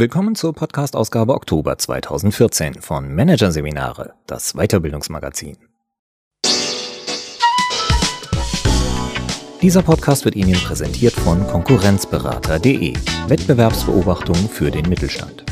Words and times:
Willkommen 0.00 0.36
zur 0.36 0.52
Podcast-Ausgabe 0.52 1.34
Oktober 1.34 1.76
2014 1.76 2.74
von 2.74 3.12
Managerseminare, 3.12 4.14
das 4.28 4.52
Weiterbildungsmagazin. 4.52 5.56
Dieser 9.60 9.82
Podcast 9.82 10.24
wird 10.24 10.36
Ihnen 10.36 10.54
präsentiert 10.54 11.14
von 11.14 11.44
Konkurrenzberater.de, 11.48 12.94
Wettbewerbsbeobachtung 13.26 14.36
für 14.36 14.70
den 14.70 14.88
Mittelstand. 14.88 15.44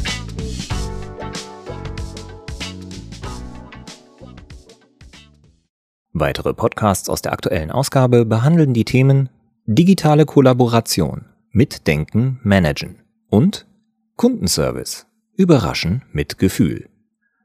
Weitere 6.13 6.55
Podcasts 6.55 7.09
aus 7.09 7.21
der 7.21 7.33
aktuellen 7.33 7.73
Ausgabe 7.73 8.25
behandeln 8.25 8.75
die 8.75 8.85
Themen 8.85 9.29
digitale 9.65 10.25
Kollaboration, 10.25 11.25
Mitdenken, 11.51 12.39
Managen 12.45 13.03
und 13.29 13.67
Kundenservice. 14.17 15.07
Überraschen 15.35 16.03
mit 16.11 16.39
Gefühl. 16.39 16.89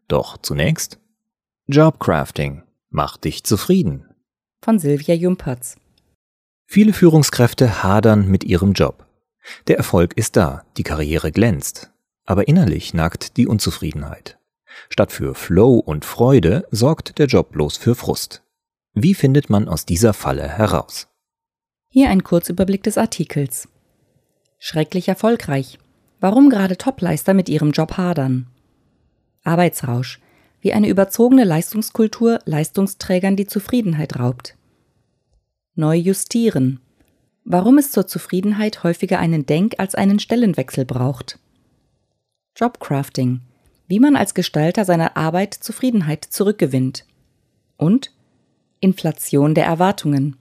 Doch 0.07 0.38
zunächst 0.38 0.99
Jobcrafting. 1.67 2.63
Macht 2.89 3.25
dich 3.25 3.44
zufrieden. 3.44 4.05
Von 4.61 4.80
Silvia 4.80 5.13
Jumpertz. 5.13 5.75
Viele 6.66 6.94
Führungskräfte 6.94 7.84
hadern 7.84 8.30
mit 8.30 8.45
ihrem 8.45 8.71
Job. 8.71 9.05
Der 9.67 9.75
Erfolg 9.75 10.13
ist 10.17 10.38
da, 10.38 10.63
die 10.77 10.84
Karriere 10.84 11.34
glänzt. 11.34 11.91
Aber 12.25 12.47
innerlich 12.47 12.94
nagt 12.94 13.35
die 13.35 13.47
Unzufriedenheit. 13.47 14.39
Statt 14.89 15.11
für 15.11 15.35
Flow 15.35 15.77
und 15.77 16.05
Freude 16.05 16.66
sorgt 16.72 17.19
der 17.19 17.25
Job 17.25 17.52
bloß 17.52 17.75
für 17.75 17.95
Frust. 17.95 18.44
Wie 18.94 19.13
findet 19.13 19.49
man 19.49 19.67
aus 19.67 19.85
dieser 19.85 20.13
Falle 20.13 20.47
heraus? 20.47 21.09
Hier 21.89 22.09
ein 22.09 22.23
Kurzüberblick 22.23 22.83
des 22.83 22.97
Artikels. 22.97 23.67
Schrecklich 24.58 25.09
erfolgreich. 25.09 25.78
Warum 26.22 26.52
gerade 26.52 26.77
Topleister 26.77 27.33
mit 27.33 27.50
ihrem 27.50 27.72
Job 27.72 27.97
hadern? 27.97 28.45
Arbeitsrausch, 29.44 30.22
wie 30.61 30.72
eine 30.72 30.88
überzogene 30.88 31.44
Leistungskultur 31.44 32.39
Leistungsträgern 32.45 33.36
die 33.36 33.47
Zufriedenheit 33.47 34.19
raubt. 34.19 34.55
Neu 35.73 35.95
justieren. 35.95 36.80
Warum 37.44 37.80
es 37.80 37.91
zur 37.91 38.05
Zufriedenheit 38.05 38.83
häufiger 38.83 39.17
einen 39.17 39.47
Denk- 39.47 39.80
als 39.80 39.95
einen 39.95 40.19
Stellenwechsel 40.19 40.86
braucht. 40.86 41.39
Jobcrafting. 42.56 43.41
Wie 43.88 44.00
man 44.00 44.16
als 44.16 44.35
Gestalter 44.35 44.85
seiner 44.85 45.17
Arbeit 45.17 45.56
Zufriedenheit 45.56 46.23
zurückgewinnt. 46.23 47.06
Und 47.78 48.13
Inflation 48.80 49.56
der 49.56 49.66
Erwartungen. 49.66 50.35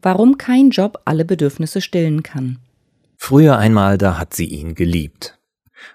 Warum 0.00 0.36
kein 0.36 0.70
Job 0.70 1.00
alle 1.04 1.24
Bedürfnisse 1.24 1.80
stillen 1.80 2.24
kann. 2.24 2.58
Früher 3.24 3.56
einmal, 3.56 3.98
da 3.98 4.18
hat 4.18 4.34
sie 4.34 4.46
ihn 4.46 4.74
geliebt. 4.74 5.38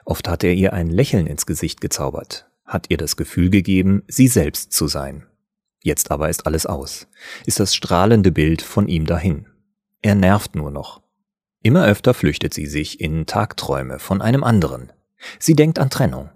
Oft 0.05 0.29
hat 0.29 0.45
er 0.45 0.53
ihr 0.53 0.71
ein 0.71 0.89
Lächeln 0.89 1.27
ins 1.27 1.45
Gesicht 1.45 1.81
gezaubert, 1.81 2.49
hat 2.63 2.85
ihr 2.87 2.95
das 2.95 3.17
Gefühl 3.17 3.49
gegeben, 3.49 4.01
sie 4.07 4.29
selbst 4.29 4.71
zu 4.71 4.87
sein. 4.87 5.25
Jetzt 5.83 6.09
aber 6.09 6.29
ist 6.29 6.47
alles 6.47 6.65
aus, 6.65 7.09
ist 7.45 7.59
das 7.59 7.75
strahlende 7.75 8.31
Bild 8.31 8.61
von 8.61 8.87
ihm 8.87 9.05
dahin. 9.05 9.45
Er 10.01 10.15
nervt 10.15 10.55
nur 10.55 10.71
noch. 10.71 11.01
Immer 11.61 11.85
öfter 11.85 12.13
flüchtet 12.13 12.53
sie 12.53 12.65
sich 12.65 13.01
in 13.01 13.25
Tagträume 13.25 13.99
von 13.99 14.21
einem 14.21 14.45
anderen. 14.45 14.93
Sie 15.37 15.53
denkt 15.53 15.79
an 15.79 15.89
Trennung. 15.89 16.29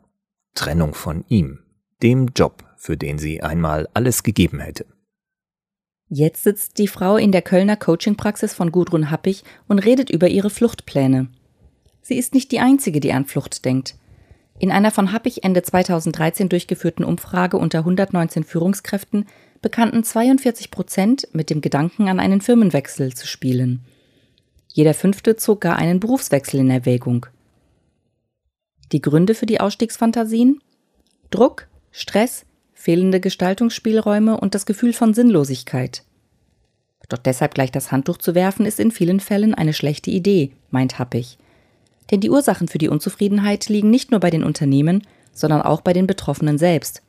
Trennung 0.55 0.93
von 0.93 1.23
ihm, 1.29 1.59
dem 2.03 2.31
Job, 2.35 2.65
für 2.75 2.97
den 2.97 3.17
sie 3.17 3.41
einmal 3.41 3.87
alles 3.93 4.23
gegeben 4.23 4.59
hätte. 4.59 4.85
Jetzt 6.13 6.43
sitzt 6.43 6.77
die 6.77 6.89
Frau 6.89 7.15
in 7.15 7.31
der 7.31 7.41
Kölner 7.41 7.77
Coachingpraxis 7.77 8.53
von 8.53 8.73
Gudrun 8.73 9.11
Happig 9.11 9.45
und 9.69 9.79
redet 9.79 10.09
über 10.09 10.27
ihre 10.27 10.49
Fluchtpläne. 10.49 11.27
Sie 12.01 12.17
ist 12.17 12.33
nicht 12.33 12.51
die 12.51 12.59
Einzige, 12.59 12.99
die 12.99 13.13
an 13.13 13.23
Flucht 13.23 13.63
denkt. 13.63 13.95
In 14.59 14.73
einer 14.73 14.91
von 14.91 15.13
Happig 15.13 15.45
Ende 15.45 15.63
2013 15.63 16.49
durchgeführten 16.49 17.05
Umfrage 17.05 17.57
unter 17.57 17.79
119 17.79 18.43
Führungskräften 18.43 19.25
bekannten 19.61 20.03
42 20.03 20.69
Prozent 20.69 21.29
mit 21.31 21.49
dem 21.49 21.61
Gedanken 21.61 22.09
an 22.09 22.19
einen 22.19 22.41
Firmenwechsel 22.41 23.13
zu 23.13 23.25
spielen. 23.25 23.79
Jeder 24.67 24.93
fünfte 24.93 25.37
zog 25.37 25.61
gar 25.61 25.77
einen 25.77 26.01
Berufswechsel 26.01 26.59
in 26.59 26.71
Erwägung. 26.71 27.25
Die 28.91 29.01
Gründe 29.01 29.33
für 29.33 29.45
die 29.45 29.61
Ausstiegsfantasien? 29.61 30.59
Druck, 31.29 31.67
Stress, 31.89 32.43
fehlende 32.81 33.19
Gestaltungsspielräume 33.19 34.39
und 34.39 34.55
das 34.55 34.65
Gefühl 34.65 34.93
von 34.93 35.13
Sinnlosigkeit. 35.13 36.03
Doch 37.09 37.19
deshalb 37.19 37.53
gleich 37.53 37.71
das 37.71 37.91
Handtuch 37.91 38.17
zu 38.17 38.33
werfen, 38.33 38.65
ist 38.65 38.79
in 38.79 38.89
vielen 38.89 39.19
Fällen 39.19 39.53
eine 39.53 39.73
schlechte 39.73 40.09
Idee, 40.09 40.51
meint 40.71 40.97
Happig. 40.97 41.37
Denn 42.09 42.21
die 42.21 42.31
Ursachen 42.31 42.67
für 42.67 42.79
die 42.79 42.89
Unzufriedenheit 42.89 43.69
liegen 43.69 43.91
nicht 43.91 44.09
nur 44.09 44.19
bei 44.19 44.31
den 44.31 44.43
Unternehmen, 44.43 45.05
sondern 45.31 45.61
auch 45.61 45.81
bei 45.81 45.93
den 45.93 46.07
Betroffenen 46.07 46.57
selbst. 46.57 47.03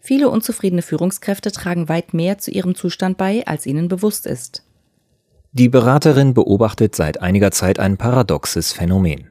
Viele 0.00 0.30
unzufriedene 0.30 0.82
Führungskräfte 0.82 1.52
tragen 1.52 1.90
weit 1.90 2.14
mehr 2.14 2.38
zu 2.38 2.50
ihrem 2.50 2.74
Zustand 2.74 3.18
bei, 3.18 3.46
als 3.46 3.66
ihnen 3.66 3.88
bewusst 3.88 4.26
ist. 4.26 4.64
Die 5.52 5.68
Beraterin 5.68 6.32
beobachtet 6.32 6.96
seit 6.96 7.20
einiger 7.20 7.50
Zeit 7.50 7.78
ein 7.78 7.98
paradoxes 7.98 8.72
Phänomen. 8.72 9.28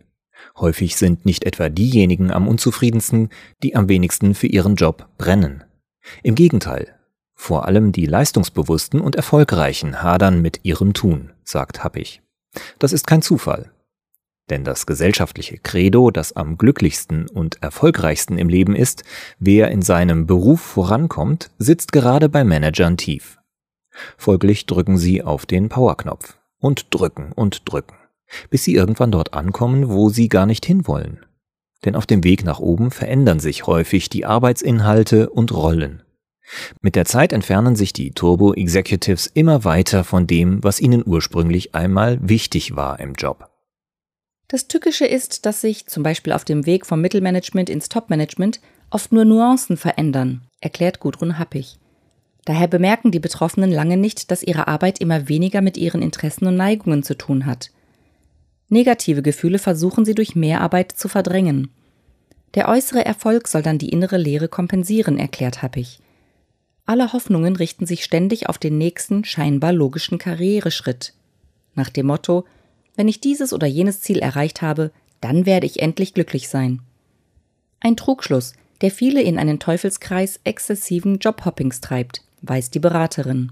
Häufig 0.59 0.95
sind 0.95 1.25
nicht 1.25 1.45
etwa 1.45 1.69
diejenigen 1.69 2.29
am 2.29 2.47
unzufriedensten, 2.47 3.29
die 3.63 3.75
am 3.75 3.89
wenigsten 3.89 4.35
für 4.35 4.47
ihren 4.47 4.75
Job 4.75 5.07
brennen. 5.17 5.63
Im 6.23 6.35
Gegenteil, 6.35 6.95
vor 7.33 7.65
allem 7.65 7.91
die 7.91 8.05
Leistungsbewussten 8.05 9.01
und 9.01 9.15
Erfolgreichen 9.15 10.03
hadern 10.03 10.41
mit 10.41 10.59
ihrem 10.63 10.93
Tun, 10.93 11.31
sagt 11.43 11.83
Happig. 11.83 12.21
Das 12.79 12.93
ist 12.93 13.07
kein 13.07 13.21
Zufall. 13.21 13.71
Denn 14.49 14.63
das 14.63 14.85
gesellschaftliche 14.85 15.57
Credo, 15.57 16.11
das 16.11 16.35
am 16.35 16.57
glücklichsten 16.57 17.27
und 17.27 17.61
erfolgreichsten 17.63 18.37
im 18.37 18.49
Leben 18.49 18.75
ist, 18.75 19.03
wer 19.39 19.71
in 19.71 19.81
seinem 19.81 20.27
Beruf 20.27 20.61
vorankommt, 20.61 21.51
sitzt 21.57 21.91
gerade 21.91 22.27
bei 22.27 22.43
Managern 22.43 22.97
tief. 22.97 23.39
Folglich 24.17 24.65
drücken 24.65 24.97
sie 24.97 25.23
auf 25.23 25.45
den 25.45 25.69
Powerknopf 25.69 26.37
und 26.59 26.93
drücken 26.93 27.31
und 27.31 27.71
drücken, 27.71 27.95
bis 28.49 28.63
sie 28.63 28.75
irgendwann 28.75 29.11
dort 29.11 29.33
ankommen, 29.33 29.89
wo 29.89 30.09
sie 30.09 30.27
gar 30.27 30.45
nicht 30.45 30.65
hinwollen 30.65 31.25
denn 31.85 31.95
auf 31.95 32.05
dem 32.05 32.23
Weg 32.23 32.43
nach 32.43 32.59
oben 32.59 32.91
verändern 32.91 33.39
sich 33.39 33.67
häufig 33.67 34.09
die 34.09 34.25
Arbeitsinhalte 34.25 35.29
und 35.29 35.51
Rollen. 35.51 36.03
Mit 36.81 36.95
der 36.95 37.05
Zeit 37.05 37.33
entfernen 37.33 37.75
sich 37.75 37.93
die 37.93 38.11
Turbo 38.11 38.53
Executives 38.53 39.27
immer 39.27 39.63
weiter 39.63 40.03
von 40.03 40.27
dem, 40.27 40.63
was 40.63 40.79
ihnen 40.79 41.03
ursprünglich 41.05 41.75
einmal 41.75 42.19
wichtig 42.21 42.75
war 42.75 42.99
im 42.99 43.13
Job. 43.13 43.49
Das 44.47 44.67
Tückische 44.67 45.05
ist, 45.05 45.45
dass 45.45 45.61
sich 45.61 45.87
zum 45.87 46.03
Beispiel 46.03 46.33
auf 46.33 46.43
dem 46.43 46.65
Weg 46.65 46.85
vom 46.85 46.99
Mittelmanagement 46.99 47.69
ins 47.69 47.87
Topmanagement 47.87 48.59
oft 48.89 49.13
nur 49.13 49.23
Nuancen 49.23 49.77
verändern, 49.77 50.41
erklärt 50.59 50.99
Gudrun 50.99 51.39
Happig. 51.39 51.79
Daher 52.43 52.67
bemerken 52.67 53.11
die 53.11 53.19
Betroffenen 53.19 53.71
lange 53.71 53.97
nicht, 53.97 54.29
dass 54.29 54.43
ihre 54.43 54.67
Arbeit 54.67 54.99
immer 54.99 55.29
weniger 55.29 55.61
mit 55.61 55.77
ihren 55.77 56.01
Interessen 56.01 56.47
und 56.47 56.57
Neigungen 56.57 57.03
zu 57.03 57.17
tun 57.17 57.45
hat. 57.45 57.71
Negative 58.71 59.21
Gefühle 59.21 59.59
versuchen 59.59 60.05
sie 60.05 60.15
durch 60.15 60.33
Mehrarbeit 60.33 60.93
zu 60.93 61.09
verdrängen. 61.09 61.69
Der 62.55 62.69
äußere 62.69 63.03
Erfolg 63.03 63.49
soll 63.49 63.61
dann 63.61 63.77
die 63.77 63.89
innere 63.89 64.17
Leere 64.17 64.47
kompensieren, 64.47 65.17
erklärt 65.17 65.61
Happig. 65.61 65.99
Alle 66.85 67.11
Hoffnungen 67.11 67.57
richten 67.57 67.85
sich 67.85 68.05
ständig 68.05 68.47
auf 68.47 68.57
den 68.57 68.77
nächsten, 68.77 69.25
scheinbar 69.25 69.73
logischen 69.73 70.19
Karriereschritt. 70.19 71.13
Nach 71.75 71.89
dem 71.89 72.05
Motto, 72.05 72.45
wenn 72.95 73.09
ich 73.09 73.19
dieses 73.19 73.51
oder 73.51 73.67
jenes 73.67 73.99
Ziel 73.99 74.19
erreicht 74.19 74.61
habe, 74.61 74.91
dann 75.19 75.45
werde 75.45 75.65
ich 75.65 75.81
endlich 75.81 76.13
glücklich 76.13 76.47
sein. 76.47 76.79
Ein 77.81 77.97
Trugschluss, 77.97 78.53
der 78.79 78.91
viele 78.91 79.21
in 79.21 79.37
einen 79.37 79.59
Teufelskreis 79.59 80.39
exzessiven 80.45 81.19
Jobhoppings 81.19 81.81
treibt, 81.81 82.23
weiß 82.41 82.69
die 82.69 82.79
Beraterin. 82.79 83.51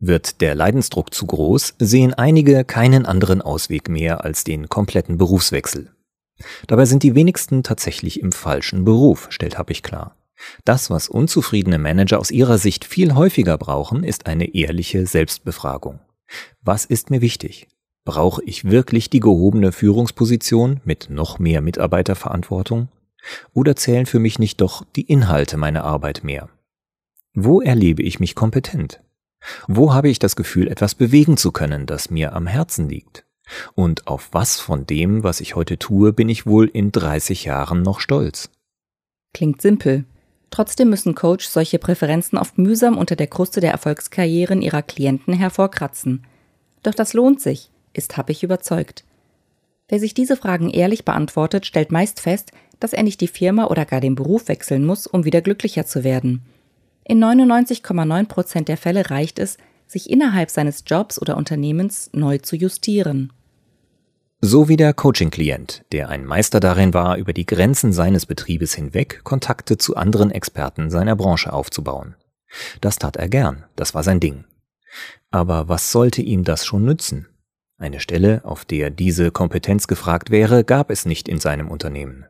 Wird 0.00 0.40
der 0.40 0.54
Leidensdruck 0.54 1.12
zu 1.12 1.26
groß, 1.26 1.74
sehen 1.78 2.14
einige 2.14 2.64
keinen 2.64 3.04
anderen 3.04 3.42
Ausweg 3.42 3.90
mehr 3.90 4.24
als 4.24 4.44
den 4.44 4.70
kompletten 4.70 5.18
Berufswechsel. 5.18 5.90
Dabei 6.66 6.86
sind 6.86 7.02
die 7.02 7.14
wenigsten 7.14 7.62
tatsächlich 7.62 8.20
im 8.20 8.32
falschen 8.32 8.86
Beruf, 8.86 9.26
stellt 9.30 9.58
Happig 9.58 9.82
klar. 9.82 10.16
Das, 10.64 10.88
was 10.88 11.10
unzufriedene 11.10 11.78
Manager 11.78 12.18
aus 12.18 12.30
ihrer 12.30 12.56
Sicht 12.56 12.86
viel 12.86 13.14
häufiger 13.14 13.58
brauchen, 13.58 14.02
ist 14.02 14.26
eine 14.26 14.54
ehrliche 14.54 15.06
Selbstbefragung. 15.06 16.00
Was 16.62 16.86
ist 16.86 17.10
mir 17.10 17.20
wichtig? 17.20 17.68
Brauche 18.06 18.42
ich 18.44 18.64
wirklich 18.64 19.10
die 19.10 19.20
gehobene 19.20 19.70
Führungsposition 19.70 20.80
mit 20.84 21.08
noch 21.10 21.38
mehr 21.38 21.60
Mitarbeiterverantwortung? 21.60 22.88
Oder 23.52 23.76
zählen 23.76 24.06
für 24.06 24.18
mich 24.18 24.38
nicht 24.38 24.62
doch 24.62 24.82
die 24.96 25.02
Inhalte 25.02 25.58
meiner 25.58 25.84
Arbeit 25.84 26.24
mehr? 26.24 26.48
Wo 27.34 27.60
erlebe 27.60 28.02
ich 28.02 28.18
mich 28.18 28.34
kompetent? 28.34 29.02
Wo 29.66 29.92
habe 29.94 30.08
ich 30.08 30.18
das 30.18 30.36
Gefühl, 30.36 30.68
etwas 30.68 30.94
bewegen 30.94 31.36
zu 31.36 31.52
können, 31.52 31.86
das 31.86 32.10
mir 32.10 32.34
am 32.34 32.46
Herzen 32.46 32.88
liegt? 32.88 33.24
Und 33.74 34.06
auf 34.06 34.28
was 34.32 34.60
von 34.60 34.86
dem, 34.86 35.22
was 35.22 35.40
ich 35.40 35.56
heute 35.56 35.78
tue, 35.78 36.12
bin 36.12 36.28
ich 36.28 36.46
wohl 36.46 36.68
in 36.68 36.92
30 36.92 37.44
Jahren 37.44 37.82
noch 37.82 38.00
stolz? 38.00 38.50
Klingt 39.34 39.60
simpel. 39.60 40.04
Trotzdem 40.50 40.90
müssen 40.90 41.14
Coach 41.14 41.46
solche 41.46 41.78
Präferenzen 41.78 42.38
oft 42.38 42.58
mühsam 42.58 42.98
unter 42.98 43.16
der 43.16 43.28
Kruste 43.28 43.60
der 43.60 43.70
Erfolgskarrieren 43.70 44.62
ihrer 44.62 44.82
Klienten 44.82 45.34
hervorkratzen. 45.34 46.24
Doch 46.82 46.94
das 46.94 47.12
lohnt 47.12 47.40
sich, 47.40 47.70
ist 47.92 48.16
Happig 48.16 48.42
überzeugt. 48.42 49.04
Wer 49.88 50.00
sich 50.00 50.14
diese 50.14 50.36
Fragen 50.36 50.70
ehrlich 50.70 51.04
beantwortet, 51.04 51.66
stellt 51.66 51.92
meist 51.92 52.20
fest, 52.20 52.52
dass 52.80 52.92
er 52.92 53.02
nicht 53.02 53.20
die 53.20 53.28
Firma 53.28 53.66
oder 53.66 53.84
gar 53.84 54.00
den 54.00 54.14
Beruf 54.14 54.48
wechseln 54.48 54.84
muss, 54.84 55.06
um 55.06 55.24
wieder 55.24 55.40
glücklicher 55.40 55.86
zu 55.86 56.02
werden. 56.02 56.42
In 57.10 57.18
99,9 57.18 58.26
Prozent 58.28 58.68
der 58.68 58.76
Fälle 58.76 59.10
reicht 59.10 59.40
es, 59.40 59.58
sich 59.88 60.08
innerhalb 60.08 60.48
seines 60.48 60.84
Jobs 60.86 61.20
oder 61.20 61.36
Unternehmens 61.36 62.08
neu 62.12 62.38
zu 62.38 62.54
justieren. 62.54 63.32
So 64.40 64.68
wie 64.68 64.76
der 64.76 64.94
Coaching-Klient, 64.94 65.84
der 65.90 66.08
ein 66.08 66.24
Meister 66.24 66.60
darin 66.60 66.94
war, 66.94 67.16
über 67.16 67.32
die 67.32 67.46
Grenzen 67.46 67.92
seines 67.92 68.26
Betriebes 68.26 68.74
hinweg 68.74 69.24
Kontakte 69.24 69.76
zu 69.76 69.96
anderen 69.96 70.30
Experten 70.30 70.88
seiner 70.88 71.16
Branche 71.16 71.52
aufzubauen. 71.52 72.14
Das 72.80 72.94
tat 72.94 73.16
er 73.16 73.28
gern, 73.28 73.64
das 73.74 73.92
war 73.92 74.04
sein 74.04 74.20
Ding. 74.20 74.44
Aber 75.32 75.68
was 75.68 75.90
sollte 75.90 76.22
ihm 76.22 76.44
das 76.44 76.64
schon 76.64 76.84
nützen? 76.84 77.26
Eine 77.76 77.98
Stelle, 77.98 78.44
auf 78.44 78.64
der 78.64 78.90
diese 78.90 79.32
Kompetenz 79.32 79.88
gefragt 79.88 80.30
wäre, 80.30 80.62
gab 80.62 80.92
es 80.92 81.06
nicht 81.06 81.28
in 81.28 81.40
seinem 81.40 81.72
Unternehmen. 81.72 82.26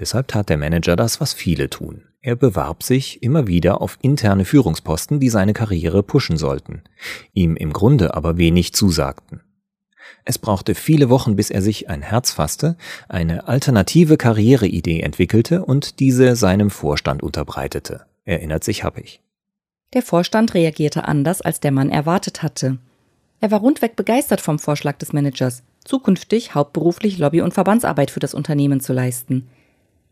Deshalb 0.00 0.26
tat 0.26 0.48
der 0.48 0.56
Manager 0.56 0.96
das, 0.96 1.20
was 1.20 1.32
viele 1.34 1.70
tun. 1.70 2.08
Er 2.24 2.36
bewarb 2.36 2.84
sich 2.84 3.20
immer 3.20 3.48
wieder 3.48 3.82
auf 3.82 3.98
interne 4.00 4.44
Führungsposten, 4.44 5.18
die 5.18 5.28
seine 5.28 5.52
Karriere 5.52 6.04
pushen 6.04 6.36
sollten, 6.36 6.82
ihm 7.32 7.56
im 7.56 7.72
Grunde 7.72 8.14
aber 8.14 8.36
wenig 8.36 8.72
zusagten. 8.72 9.40
Es 10.24 10.38
brauchte 10.38 10.76
viele 10.76 11.10
Wochen, 11.10 11.34
bis 11.34 11.50
er 11.50 11.62
sich 11.62 11.90
ein 11.90 12.00
Herz 12.00 12.30
fasste, 12.30 12.76
eine 13.08 13.48
alternative 13.48 14.16
Karriereidee 14.16 15.00
entwickelte 15.00 15.64
und 15.64 15.98
diese 15.98 16.36
seinem 16.36 16.70
Vorstand 16.70 17.24
unterbreitete, 17.24 18.06
erinnert 18.24 18.62
sich 18.62 18.84
Happig. 18.84 19.20
Der 19.92 20.02
Vorstand 20.02 20.54
reagierte 20.54 21.08
anders, 21.08 21.42
als 21.42 21.58
der 21.58 21.72
Mann 21.72 21.90
erwartet 21.90 22.44
hatte. 22.44 22.78
Er 23.40 23.50
war 23.50 23.58
rundweg 23.58 23.96
begeistert 23.96 24.40
vom 24.40 24.60
Vorschlag 24.60 24.96
des 24.98 25.12
Managers, 25.12 25.64
zukünftig 25.84 26.54
hauptberuflich 26.54 27.18
Lobby- 27.18 27.40
und 27.40 27.52
Verbandsarbeit 27.52 28.12
für 28.12 28.20
das 28.20 28.32
Unternehmen 28.32 28.78
zu 28.78 28.92
leisten. 28.92 29.48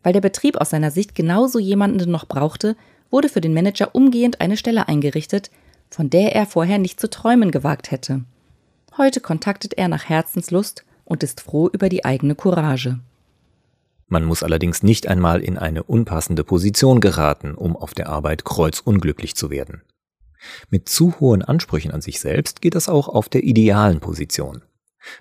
Weil 0.03 0.13
der 0.13 0.21
Betrieb 0.21 0.57
aus 0.57 0.71
seiner 0.71 0.91
Sicht 0.91 1.15
genauso 1.15 1.59
jemanden 1.59 2.09
noch 2.09 2.25
brauchte, 2.25 2.75
wurde 3.09 3.29
für 3.29 3.41
den 3.41 3.53
Manager 3.53 3.93
umgehend 3.93 4.41
eine 4.41 4.57
Stelle 4.57 4.87
eingerichtet, 4.87 5.51
von 5.89 6.09
der 6.09 6.35
er 6.35 6.45
vorher 6.45 6.79
nicht 6.79 6.99
zu 6.99 7.09
träumen 7.09 7.51
gewagt 7.51 7.91
hätte. 7.91 8.23
Heute 8.97 9.19
kontaktet 9.19 9.73
er 9.73 9.87
nach 9.87 10.09
Herzenslust 10.09 10.85
und 11.05 11.23
ist 11.23 11.41
froh 11.41 11.69
über 11.69 11.89
die 11.89 12.05
eigene 12.05 12.35
Courage. 12.35 12.99
Man 14.07 14.25
muss 14.25 14.43
allerdings 14.43 14.83
nicht 14.83 15.07
einmal 15.07 15.41
in 15.41 15.57
eine 15.57 15.83
unpassende 15.83 16.43
Position 16.43 16.99
geraten, 16.99 17.55
um 17.55 17.77
auf 17.77 17.93
der 17.93 18.09
Arbeit 18.09 18.43
kreuzunglücklich 18.43 19.35
zu 19.35 19.49
werden. 19.49 19.83
Mit 20.69 20.89
zu 20.89 21.19
hohen 21.19 21.41
Ansprüchen 21.41 21.91
an 21.91 22.01
sich 22.01 22.19
selbst 22.19 22.61
geht 22.61 22.75
das 22.75 22.89
auch 22.89 23.07
auf 23.07 23.29
der 23.29 23.43
idealen 23.43 23.99
Position. 23.99 24.63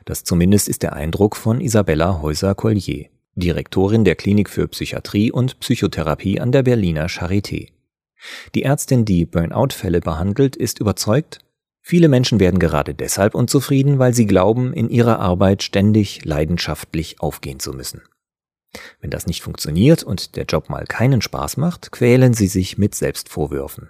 Das 0.05 0.25
zumindest 0.25 0.69
ist 0.69 0.83
der 0.83 0.95
Eindruck 0.95 1.37
von 1.37 1.61
Isabella 1.61 2.21
Häuser-Collier, 2.21 3.09
Direktorin 3.41 4.05
der 4.05 4.15
Klinik 4.15 4.49
für 4.49 4.69
Psychiatrie 4.69 5.33
und 5.33 5.59
Psychotherapie 5.61 6.41
an 6.41 6.53
der 6.53 6.63
Berliner 6.63 7.09
Charité. 7.09 7.71
Die 8.55 8.63
Ärztin, 8.63 9.05
die 9.05 9.25
Burnout-Fälle 9.25 10.01
behandelt, 10.01 10.57
ist 10.57 10.79
überzeugt, 10.79 11.41
Viele 11.83 12.09
Menschen 12.09 12.41
werden 12.41 12.61
gerade 12.61 12.95
deshalb 12.95 13.35
unzufrieden, 13.35 13.99
weil 13.99 14.15
sie 14.15 14.27
glauben, 14.27 14.73
in 14.73 14.91
ihrer 14.91 15.19
Arbeit 15.19 15.63
ständig 15.63 16.25
leidenschaftlich 16.25 17.21
aufgehen 17.21 17.59
zu 17.59 17.73
müssen. 17.73 18.03
Wenn 19.01 19.11
das 19.11 19.27
nicht 19.27 19.43
funktioniert 19.43 20.03
und 20.03 20.37
der 20.37 20.45
Job 20.45 20.69
mal 20.69 20.87
keinen 20.87 21.23
Spaß 21.23 21.57
macht, 21.57 21.91
quälen 21.91 22.35
sie 22.35 22.47
sich 22.47 22.79
mit 22.79 22.95
Selbstvorwürfen. 22.95 23.89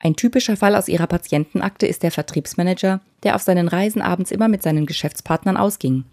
Ein 0.00 0.16
typischer 0.16 0.56
Fall 0.56 0.76
aus 0.76 0.88
ihrer 0.88 1.06
Patientenakte 1.06 1.86
ist 1.86 2.02
der 2.02 2.10
Vertriebsmanager, 2.10 3.00
der 3.22 3.34
auf 3.34 3.42
seinen 3.42 3.68
Reisen 3.68 4.02
abends 4.02 4.30
immer 4.30 4.48
mit 4.48 4.62
seinen 4.62 4.86
Geschäftspartnern 4.86 5.56
ausging. 5.56 6.04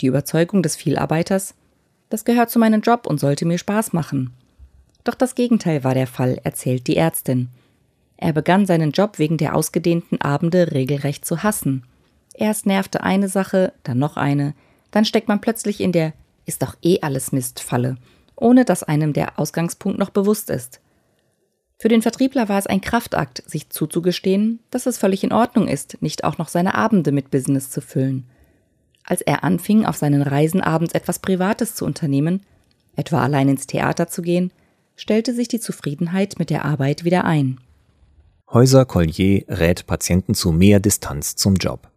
Die 0.00 0.06
Überzeugung 0.06 0.62
des 0.62 0.74
Vielarbeiters, 0.74 1.54
das 2.14 2.24
gehört 2.24 2.48
zu 2.48 2.60
meinem 2.60 2.80
Job 2.80 3.08
und 3.08 3.18
sollte 3.18 3.44
mir 3.44 3.58
Spaß 3.58 3.92
machen. 3.92 4.32
Doch 5.02 5.16
das 5.16 5.34
Gegenteil 5.34 5.82
war 5.82 5.94
der 5.94 6.06
Fall, 6.06 6.38
erzählt 6.44 6.86
die 6.86 6.96
Ärztin. 6.96 7.48
Er 8.16 8.32
begann 8.32 8.66
seinen 8.66 8.92
Job 8.92 9.18
wegen 9.18 9.36
der 9.36 9.56
ausgedehnten 9.56 10.20
Abende 10.20 10.70
regelrecht 10.70 11.24
zu 11.24 11.42
hassen. 11.42 11.82
Erst 12.32 12.66
nervte 12.66 13.02
eine 13.02 13.28
Sache, 13.28 13.72
dann 13.82 13.98
noch 13.98 14.16
eine, 14.16 14.54
dann 14.92 15.04
steckt 15.04 15.26
man 15.26 15.40
plötzlich 15.40 15.80
in 15.80 15.90
der 15.90 16.12
ist 16.46 16.62
doch 16.62 16.76
eh 16.82 17.00
alles 17.00 17.32
Mist 17.32 17.58
Falle, 17.58 17.96
ohne 18.36 18.64
dass 18.64 18.84
einem 18.84 19.12
der 19.12 19.36
Ausgangspunkt 19.40 19.98
noch 19.98 20.10
bewusst 20.10 20.50
ist. 20.50 20.80
Für 21.80 21.88
den 21.88 22.02
Vertriebler 22.02 22.48
war 22.48 22.60
es 22.60 22.68
ein 22.68 22.80
Kraftakt, 22.80 23.42
sich 23.44 23.70
zuzugestehen, 23.70 24.60
dass 24.70 24.86
es 24.86 24.98
völlig 24.98 25.24
in 25.24 25.32
Ordnung 25.32 25.66
ist, 25.66 26.00
nicht 26.00 26.22
auch 26.22 26.38
noch 26.38 26.46
seine 26.46 26.76
Abende 26.76 27.10
mit 27.10 27.32
Business 27.32 27.70
zu 27.70 27.80
füllen. 27.80 28.30
Als 29.04 29.20
er 29.20 29.44
anfing, 29.44 29.84
auf 29.84 29.96
seinen 29.96 30.22
Reisen 30.22 30.60
abends 30.60 30.94
etwas 30.94 31.18
Privates 31.18 31.74
zu 31.74 31.84
unternehmen, 31.84 32.40
etwa 32.96 33.22
allein 33.22 33.48
ins 33.48 33.66
Theater 33.66 34.08
zu 34.08 34.22
gehen, 34.22 34.52
stellte 34.96 35.34
sich 35.34 35.48
die 35.48 35.60
Zufriedenheit 35.60 36.38
mit 36.38 36.50
der 36.50 36.64
Arbeit 36.64 37.04
wieder 37.04 37.24
ein. 37.24 37.60
Häuser 38.50 38.84
Collier 38.84 39.44
rät 39.48 39.86
Patienten 39.86 40.34
zu 40.34 40.52
mehr 40.52 40.80
Distanz 40.80 41.36
zum 41.36 41.56
Job. 41.56 41.90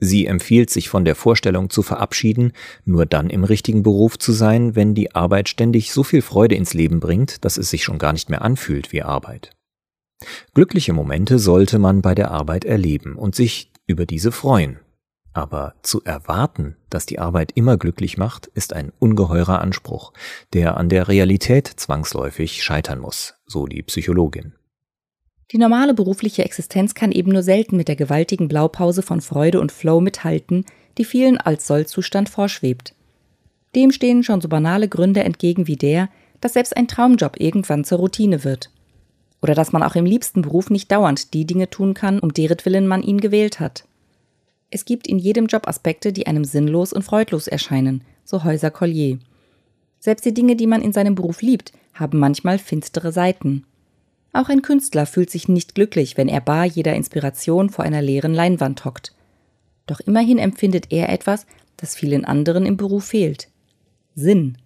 Sie 0.00 0.26
empfiehlt 0.26 0.68
sich 0.68 0.88
von 0.88 1.04
der 1.04 1.14
Vorstellung 1.14 1.70
zu 1.70 1.82
verabschieden, 1.82 2.52
nur 2.84 3.06
dann 3.06 3.30
im 3.30 3.44
richtigen 3.44 3.82
Beruf 3.82 4.18
zu 4.18 4.32
sein, 4.32 4.76
wenn 4.76 4.94
die 4.94 5.14
Arbeit 5.14 5.48
ständig 5.48 5.92
so 5.92 6.02
viel 6.02 6.20
Freude 6.20 6.54
ins 6.54 6.74
Leben 6.74 7.00
bringt, 7.00 7.44
dass 7.44 7.56
es 7.56 7.70
sich 7.70 7.84
schon 7.84 7.98
gar 7.98 8.12
nicht 8.12 8.28
mehr 8.28 8.42
anfühlt 8.42 8.92
wie 8.92 9.02
Arbeit. 9.02 9.52
Glückliche 10.52 10.92
Momente 10.92 11.38
sollte 11.38 11.78
man 11.78 12.02
bei 12.02 12.14
der 12.14 12.30
Arbeit 12.30 12.66
erleben 12.66 13.16
und 13.16 13.34
sich 13.34 13.70
über 13.86 14.04
diese 14.04 14.32
freuen. 14.32 14.78
Aber 15.32 15.74
zu 15.82 16.02
erwarten, 16.02 16.76
dass 16.88 17.06
die 17.06 17.20
Arbeit 17.20 17.52
immer 17.54 17.76
glücklich 17.76 18.16
macht, 18.18 18.46
ist 18.48 18.72
ein 18.72 18.92
ungeheurer 18.98 19.60
Anspruch, 19.60 20.12
der 20.52 20.76
an 20.76 20.88
der 20.88 21.08
Realität 21.08 21.68
zwangsläufig 21.68 22.62
scheitern 22.62 22.98
muss, 22.98 23.34
so 23.46 23.66
die 23.66 23.82
Psychologin. 23.82 24.54
Die 25.52 25.58
normale 25.58 25.94
berufliche 25.94 26.44
Existenz 26.44 26.94
kann 26.94 27.12
eben 27.12 27.32
nur 27.32 27.42
selten 27.42 27.76
mit 27.76 27.88
der 27.88 27.96
gewaltigen 27.96 28.48
Blaupause 28.48 29.02
von 29.02 29.20
Freude 29.20 29.60
und 29.60 29.72
Flow 29.72 30.00
mithalten, 30.00 30.64
die 30.98 31.04
vielen 31.04 31.38
als 31.38 31.66
Sollzustand 31.66 32.28
vorschwebt. 32.28 32.94
Dem 33.74 33.92
stehen 33.92 34.22
schon 34.22 34.40
so 34.40 34.48
banale 34.48 34.88
Gründe 34.88 35.22
entgegen 35.22 35.66
wie 35.66 35.76
der, 35.76 36.08
dass 36.40 36.54
selbst 36.54 36.76
ein 36.76 36.88
Traumjob 36.88 37.38
irgendwann 37.38 37.84
zur 37.84 37.98
Routine 37.98 38.44
wird. 38.44 38.70
Oder 39.42 39.54
dass 39.54 39.72
man 39.72 39.82
auch 39.82 39.94
im 39.94 40.04
liebsten 40.04 40.42
Beruf 40.42 40.70
nicht 40.70 40.90
dauernd 40.90 41.34
die 41.34 41.46
Dinge 41.46 41.70
tun 41.70 41.94
kann, 41.94 42.18
um 42.18 42.32
deretwillen 42.32 42.86
man 42.86 43.02
ihn 43.02 43.20
gewählt 43.20 43.60
hat. 43.60 43.84
Es 44.70 44.84
gibt 44.84 45.06
in 45.06 45.18
jedem 45.18 45.46
Job 45.46 45.66
Aspekte, 45.66 46.12
die 46.12 46.26
einem 46.26 46.44
sinnlos 46.44 46.92
und 46.92 47.02
freudlos 47.02 47.48
erscheinen, 47.48 48.02
so 48.24 48.44
Häuser 48.44 48.70
Collier. 48.70 49.18
Selbst 49.98 50.24
die 50.24 50.34
Dinge, 50.34 50.56
die 50.56 50.66
man 50.66 50.82
in 50.82 50.92
seinem 50.92 51.14
Beruf 51.14 51.42
liebt, 51.42 51.72
haben 51.94 52.18
manchmal 52.18 52.58
finstere 52.58 53.12
Seiten. 53.12 53.64
Auch 54.32 54.48
ein 54.48 54.62
Künstler 54.62 55.06
fühlt 55.06 55.30
sich 55.30 55.48
nicht 55.48 55.74
glücklich, 55.74 56.16
wenn 56.16 56.28
er 56.28 56.40
bar 56.40 56.64
jeder 56.64 56.94
Inspiration 56.94 57.68
vor 57.68 57.84
einer 57.84 58.00
leeren 58.00 58.32
Leinwand 58.32 58.84
hockt. 58.84 59.12
Doch 59.86 60.00
immerhin 60.00 60.38
empfindet 60.38 60.86
er 60.90 61.08
etwas, 61.08 61.46
das 61.76 61.96
vielen 61.96 62.24
anderen 62.24 62.64
im 62.64 62.76
Beruf 62.76 63.06
fehlt. 63.06 63.48
Sinn. 64.14 64.56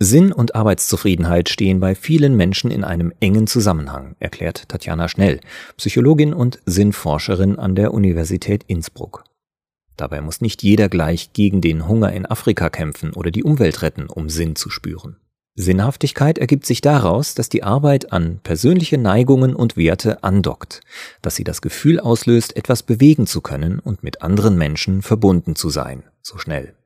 Sinn 0.00 0.32
und 0.32 0.54
Arbeitszufriedenheit 0.54 1.48
stehen 1.48 1.80
bei 1.80 1.96
vielen 1.96 2.36
Menschen 2.36 2.70
in 2.70 2.84
einem 2.84 3.12
engen 3.18 3.48
Zusammenhang, 3.48 4.14
erklärt 4.20 4.68
Tatjana 4.68 5.08
Schnell, 5.08 5.40
Psychologin 5.76 6.32
und 6.32 6.60
Sinnforscherin 6.66 7.58
an 7.58 7.74
der 7.74 7.92
Universität 7.92 8.62
Innsbruck. 8.68 9.24
Dabei 9.96 10.20
muss 10.20 10.40
nicht 10.40 10.62
jeder 10.62 10.88
gleich 10.88 11.32
gegen 11.32 11.60
den 11.60 11.88
Hunger 11.88 12.12
in 12.12 12.26
Afrika 12.26 12.70
kämpfen 12.70 13.12
oder 13.12 13.32
die 13.32 13.42
Umwelt 13.42 13.82
retten, 13.82 14.06
um 14.06 14.28
Sinn 14.28 14.54
zu 14.54 14.70
spüren. 14.70 15.16
Sinnhaftigkeit 15.56 16.38
ergibt 16.38 16.66
sich 16.66 16.80
daraus, 16.80 17.34
dass 17.34 17.48
die 17.48 17.64
Arbeit 17.64 18.12
an 18.12 18.38
persönliche 18.44 18.96
Neigungen 18.96 19.56
und 19.56 19.76
Werte 19.76 20.22
andockt, 20.22 20.82
dass 21.20 21.34
sie 21.34 21.42
das 21.42 21.60
Gefühl 21.60 21.98
auslöst, 21.98 22.56
etwas 22.56 22.84
bewegen 22.84 23.26
zu 23.26 23.40
können 23.40 23.80
und 23.80 24.04
mit 24.04 24.22
anderen 24.22 24.56
Menschen 24.56 25.02
verbunden 25.02 25.56
zu 25.56 25.68
sein, 25.68 26.04
so 26.22 26.38
schnell. 26.38 26.77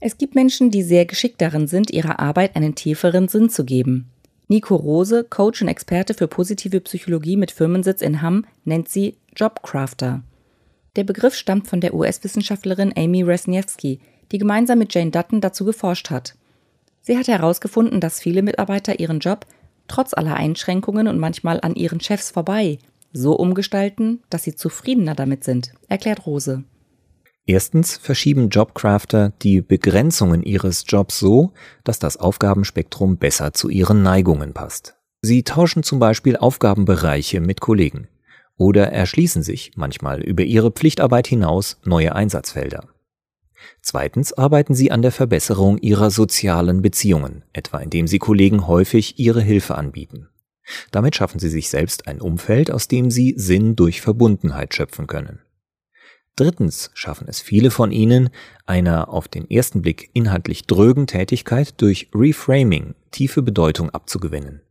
Es 0.00 0.16
gibt 0.16 0.34
Menschen, 0.34 0.70
die 0.70 0.82
sehr 0.82 1.04
geschickt 1.04 1.40
darin 1.40 1.66
sind, 1.66 1.90
ihrer 1.90 2.18
Arbeit 2.20 2.56
einen 2.56 2.74
tieferen 2.74 3.28
Sinn 3.28 3.50
zu 3.50 3.64
geben. 3.64 4.10
Nico 4.48 4.74
Rose, 4.74 5.24
Coach 5.24 5.62
und 5.62 5.68
Experte 5.68 6.14
für 6.14 6.26
positive 6.26 6.80
Psychologie 6.80 7.36
mit 7.36 7.50
Firmensitz 7.50 8.02
in 8.02 8.22
Hamm, 8.22 8.46
nennt 8.64 8.88
sie 8.88 9.16
Jobcrafter. 9.36 10.22
Der 10.96 11.04
Begriff 11.04 11.34
stammt 11.34 11.68
von 11.68 11.80
der 11.80 11.94
US-Wissenschaftlerin 11.94 12.92
Amy 12.96 13.22
Resniewski, 13.22 14.00
die 14.32 14.38
gemeinsam 14.38 14.78
mit 14.78 14.92
Jane 14.92 15.10
Dutton 15.10 15.40
dazu 15.40 15.64
geforscht 15.64 16.10
hat. 16.10 16.34
Sie 17.02 17.16
hat 17.16 17.28
herausgefunden, 17.28 18.00
dass 18.00 18.20
viele 18.20 18.42
Mitarbeiter 18.42 18.98
ihren 18.98 19.20
Job 19.20 19.46
trotz 19.86 20.14
aller 20.14 20.34
Einschränkungen 20.34 21.08
und 21.08 21.18
manchmal 21.18 21.60
an 21.60 21.74
ihren 21.74 22.00
Chefs 22.00 22.30
vorbei 22.30 22.78
so 23.12 23.34
umgestalten, 23.34 24.22
dass 24.30 24.44
sie 24.44 24.54
zufriedener 24.54 25.14
damit 25.14 25.44
sind, 25.44 25.72
erklärt 25.88 26.26
Rose. 26.26 26.64
Erstens 27.46 27.96
verschieben 27.96 28.48
Jobcrafter 28.48 29.32
die 29.42 29.60
Begrenzungen 29.60 30.42
ihres 30.42 30.84
Jobs 30.86 31.18
so, 31.18 31.52
dass 31.84 31.98
das 31.98 32.16
Aufgabenspektrum 32.16 33.16
besser 33.16 33.52
zu 33.52 33.68
ihren 33.68 34.02
Neigungen 34.02 34.52
passt. 34.52 34.96
Sie 35.22 35.42
tauschen 35.42 35.82
zum 35.82 35.98
Beispiel 35.98 36.36
Aufgabenbereiche 36.36 37.40
mit 37.40 37.60
Kollegen 37.60 38.08
oder 38.56 38.92
erschließen 38.92 39.42
sich 39.42 39.72
manchmal 39.74 40.20
über 40.20 40.44
ihre 40.44 40.70
Pflichtarbeit 40.70 41.26
hinaus 41.26 41.78
neue 41.84 42.14
Einsatzfelder. 42.14 42.88
Zweitens 43.82 44.32
arbeiten 44.32 44.74
sie 44.74 44.90
an 44.90 45.02
der 45.02 45.12
Verbesserung 45.12 45.78
ihrer 45.78 46.10
sozialen 46.10 46.82
Beziehungen, 46.82 47.42
etwa 47.52 47.78
indem 47.78 48.06
sie 48.06 48.18
Kollegen 48.18 48.66
häufig 48.66 49.18
ihre 49.18 49.42
Hilfe 49.42 49.76
anbieten. 49.76 50.28
Damit 50.90 51.16
schaffen 51.16 51.38
sie 51.38 51.48
sich 51.48 51.68
selbst 51.68 52.06
ein 52.06 52.20
Umfeld, 52.20 52.70
aus 52.70 52.88
dem 52.88 53.10
sie 53.10 53.34
Sinn 53.36 53.76
durch 53.76 54.00
Verbundenheit 54.00 54.74
schöpfen 54.74 55.06
können. 55.06 55.40
Drittens 56.36 56.90
schaffen 56.94 57.26
es 57.28 57.40
viele 57.40 57.70
von 57.70 57.92
ihnen, 57.92 58.30
einer 58.66 59.10
auf 59.10 59.28
den 59.28 59.50
ersten 59.50 59.82
Blick 59.82 60.10
inhaltlich 60.14 60.66
drögen 60.66 61.06
Tätigkeit 61.06 61.80
durch 61.80 62.10
Reframing 62.14 62.94
tiefe 63.10 63.42
Bedeutung 63.42 63.90
abzugewinnen. 63.90 64.62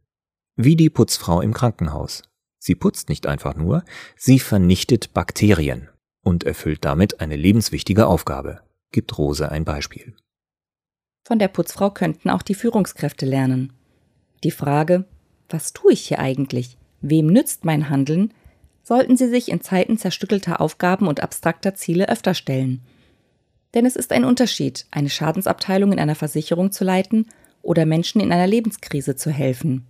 Wie 0.56 0.75
die 0.75 0.89
Putzfrau 0.89 1.42
im 1.42 1.54
Krankenhaus. 1.54 2.24
Sie 2.58 2.75
putzt 2.75 3.08
nicht 3.08 3.28
einfach 3.28 3.56
nur, 3.56 3.84
sie 4.18 4.39
vernichtet 4.39 5.13
Bakterien 5.13 5.89
und 6.24 6.44
erfüllt 6.44 6.84
damit 6.84 7.22
eine 7.22 7.36
lebenswichtige 7.36 8.08
Aufgabe 8.08 8.62
gibt 8.92 9.18
Rose 9.18 9.51
ein 9.51 9.66
Beispiel. 9.66 10.16
Von 11.25 11.39
der 11.39 11.48
Putzfrau 11.48 11.92
könnten 11.92 12.30
auch 12.30 12.42
die 12.42 12.56
Führungskräfte 12.56 13.25
lernen. 13.25 13.74
Die 14.44 14.51
Frage, 14.51 15.06
was 15.48 15.74
tue 15.74 15.94
ich 15.94 16.08
hier 16.08 16.20
eigentlich? 16.20 16.78
Wem 17.01 17.28
nützt 17.28 17.66
mein 17.66 17.89
Handeln? 17.89 18.34
Sollten 18.89 19.15
sie 19.15 19.29
sich 19.29 19.50
in 19.50 19.62
Zeiten 19.62 19.98
zerstückelter 19.98 20.60
Aufgaben 20.60 21.08
und 21.08 21.24
abstrakter 21.24 21.75
Ziele 21.75 22.10
öfter 22.10 22.34
stellen. 22.34 22.81
Denn 23.74 23.86
es 23.86 23.96
ist 23.96 24.12
ein 24.12 24.25
Unterschied, 24.25 24.86
eine 24.91 25.10
Schadensabteilung 25.10 25.93
in 25.93 26.00
einer 26.00 26.15
Versicherung 26.15 26.74
zu 26.74 26.84
leiten 26.84 27.27
oder 27.62 27.86
Menschen 27.86 28.19
in 28.19 28.34
einer 28.34 28.48
Lebenskrise 28.48 29.15
zu 29.15 29.31
helfen. 29.31 29.88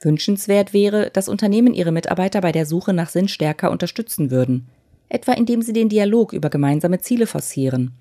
Wünschenswert 0.00 0.72
wäre, 0.72 1.10
dass 1.10 1.28
Unternehmen 1.28 1.74
ihre 1.74 1.90
Mitarbeiter 1.90 2.40
bei 2.40 2.52
der 2.52 2.66
Suche 2.66 2.92
nach 2.92 3.08
Sinn 3.08 3.26
stärker 3.26 3.72
unterstützen 3.72 4.30
würden– 4.30 4.68
etwa 5.08 5.32
indem 5.32 5.62
sie 5.62 5.72
den 5.72 5.88
Dialog 5.88 6.32
über 6.32 6.50
gemeinsame 6.50 7.00
Ziele 7.00 7.26
forcieren 7.26 7.92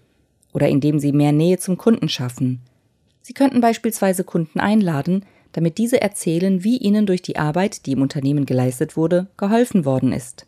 oder 0.52 0.68
indem 0.68 1.00
sie 1.00 1.12
mehr 1.12 1.32
Nähe 1.32 1.58
zum 1.58 1.78
Kunden 1.78 2.10
schaffen. 2.10 2.62
Sie 3.22 3.34
könnten 3.34 3.62
beispielsweise 3.62 4.24
Kunden 4.24 4.60
einladen, 4.60 5.26
damit 5.54 5.78
diese 5.78 6.02
erzählen, 6.02 6.64
wie 6.64 6.78
ihnen 6.78 7.06
durch 7.06 7.22
die 7.22 7.38
Arbeit, 7.38 7.86
die 7.86 7.94
im 7.94 8.02
Unternehmen 8.02 8.46
geleistet 8.46 8.98
wurde, 8.98 9.28
geholfen 9.38 9.86
worden 9.86 10.12
ist. 10.12 10.46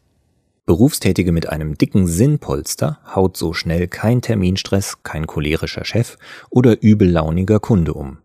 Berufstätige 0.65 1.31
mit 1.31 1.47
einem 1.47 1.77
dicken 1.77 2.07
Sinnpolster 2.07 2.99
haut 3.13 3.37
so 3.37 3.53
schnell 3.53 3.87
kein 3.87 4.21
Terminstress, 4.21 5.03
kein 5.03 5.27
cholerischer 5.27 5.85
Chef 5.85 6.17
oder 6.49 6.81
übellauniger 6.81 7.59
Kunde 7.59 7.93
um. 7.93 8.17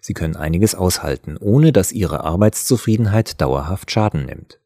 Sie 0.00 0.14
können 0.14 0.36
einiges 0.36 0.74
aushalten, 0.74 1.36
ohne 1.36 1.72
dass 1.72 1.92
ihre 1.92 2.24
Arbeitszufriedenheit 2.24 3.40
dauerhaft 3.40 3.90
Schaden 3.90 4.24
nimmt. 4.24 4.58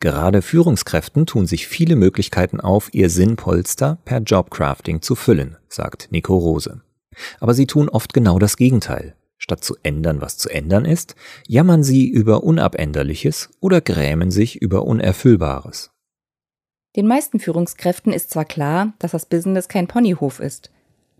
Gerade 0.00 0.42
Führungskräften 0.42 1.26
tun 1.26 1.46
sich 1.46 1.66
viele 1.66 1.96
Möglichkeiten 1.96 2.60
auf, 2.60 2.92
ihr 2.92 3.10
Sinnpolster 3.10 3.98
per 4.04 4.18
Jobcrafting 4.18 5.02
zu 5.02 5.14
füllen, 5.14 5.56
sagt 5.68 6.08
Nico 6.10 6.36
Rose. 6.36 6.82
Aber 7.40 7.54
sie 7.54 7.66
tun 7.66 7.88
oft 7.88 8.12
genau 8.12 8.38
das 8.38 8.56
Gegenteil. 8.56 9.16
Statt 9.42 9.64
zu 9.64 9.74
ändern, 9.82 10.20
was 10.20 10.38
zu 10.38 10.48
ändern 10.48 10.84
ist, 10.84 11.16
jammern 11.48 11.82
sie 11.82 12.06
über 12.06 12.44
Unabänderliches 12.44 13.50
oder 13.58 13.80
grämen 13.80 14.30
sich 14.30 14.62
über 14.62 14.84
Unerfüllbares. 14.84 15.90
Den 16.94 17.08
meisten 17.08 17.40
Führungskräften 17.40 18.12
ist 18.12 18.30
zwar 18.30 18.44
klar, 18.44 18.92
dass 19.00 19.10
das 19.10 19.26
Business 19.26 19.66
kein 19.66 19.88
Ponyhof 19.88 20.38
ist, 20.38 20.70